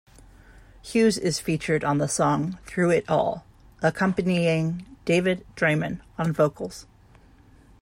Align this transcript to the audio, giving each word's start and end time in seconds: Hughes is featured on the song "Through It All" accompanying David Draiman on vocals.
Hughes 0.81 1.19
is 1.19 1.39
featured 1.39 1.83
on 1.83 1.99
the 1.99 2.07
song 2.07 2.57
"Through 2.65 2.89
It 2.89 3.05
All" 3.07 3.45
accompanying 3.83 4.83
David 5.05 5.45
Draiman 5.55 5.99
on 6.17 6.33
vocals. 6.33 6.87